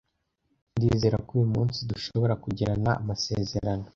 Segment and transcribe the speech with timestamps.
[0.75, 3.85] Ndizera ko uyu munsi dushobora kugirana amasezerano.